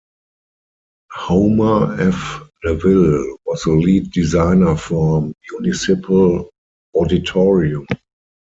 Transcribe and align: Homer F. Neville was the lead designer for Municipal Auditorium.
Homer 1.15 1.93
F. 2.01 2.41
Neville 2.63 3.37
was 3.45 3.61
the 3.65 3.71
lead 3.73 4.09
designer 4.09 4.75
for 4.75 5.31
Municipal 5.51 6.49
Auditorium. 6.95 7.85